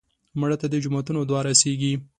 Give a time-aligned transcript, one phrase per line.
[0.39, 1.93] مړه ته د جوماتونو دعا رسېږي